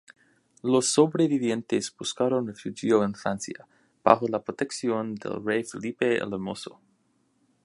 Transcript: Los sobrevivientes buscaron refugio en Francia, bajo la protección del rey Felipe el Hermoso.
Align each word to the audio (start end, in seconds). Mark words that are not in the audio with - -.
Los 0.63 0.91
sobrevivientes 0.91 1.95
buscaron 1.95 2.47
refugio 2.47 3.03
en 3.03 3.13
Francia, 3.13 3.67
bajo 4.03 4.27
la 4.27 4.43
protección 4.43 5.13
del 5.13 5.45
rey 5.45 5.63
Felipe 5.63 6.15
el 6.17 6.33
Hermoso. 6.33 6.81